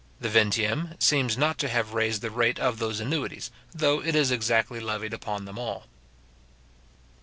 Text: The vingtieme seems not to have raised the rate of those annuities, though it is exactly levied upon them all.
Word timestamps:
The 0.19 0.29
vingtieme 0.29 0.99
seems 0.99 1.37
not 1.37 1.59
to 1.59 1.67
have 1.69 1.93
raised 1.93 2.23
the 2.23 2.31
rate 2.31 2.57
of 2.57 2.79
those 2.79 2.99
annuities, 2.99 3.51
though 3.71 4.01
it 4.03 4.15
is 4.15 4.31
exactly 4.31 4.79
levied 4.79 5.13
upon 5.13 5.45
them 5.45 5.59
all. 5.59 5.85